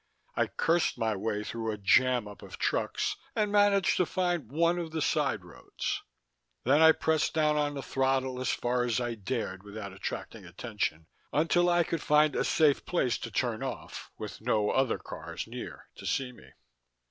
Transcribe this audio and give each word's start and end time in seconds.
I 0.35 0.47
cursed 0.47 0.97
my 0.97 1.15
way 1.15 1.43
through 1.43 1.71
a 1.71 1.77
jam 1.77 2.27
up 2.27 2.41
of 2.41 2.57
trucks, 2.57 3.17
and 3.35 3.51
managed 3.51 3.97
to 3.97 4.07
find 4.07 4.51
one 4.51 4.79
of 4.79 4.89
the 4.89 4.99
side 4.99 5.45
roads. 5.45 6.01
Then 6.63 6.81
I 6.81 6.91
pressed 6.91 7.35
down 7.35 7.55
on 7.55 7.75
the 7.75 7.83
throttle 7.83 8.41
as 8.41 8.49
far 8.49 8.83
as 8.83 8.99
I 8.99 9.13
dared 9.13 9.61
without 9.61 9.93
attracting 9.93 10.43
attention, 10.43 11.05
until 11.31 11.69
I 11.69 11.83
could 11.83 12.01
find 12.01 12.35
a 12.35 12.43
safe 12.43 12.83
place 12.83 13.19
to 13.19 13.29
turn 13.29 13.61
off 13.61 14.09
with 14.17 14.41
no 14.41 14.71
other 14.71 14.97
cars 14.97 15.45
near 15.45 15.87
to 15.97 16.07
see 16.07 16.31
me. 16.31 16.49